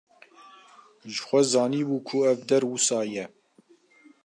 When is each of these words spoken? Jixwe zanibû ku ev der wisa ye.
Jixwe 1.09 1.39
zanibû 1.51 1.95
ku 2.07 2.17
ev 2.29 2.39
der 2.49 2.63
wisa 2.69 2.99
ye. 3.13 3.25